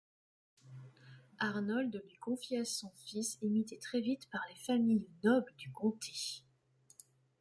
Agnoald 1.37 2.01
lui 2.07 2.17
confia 2.17 2.65
son 2.65 2.89
fils 3.05 3.37
imité 3.43 3.77
très 3.77 4.01
vite 4.01 4.27
par 4.31 4.41
les 4.49 4.55
familles 4.63 5.07
nobles 5.23 5.53
du 5.59 5.71
comté. 5.71 6.41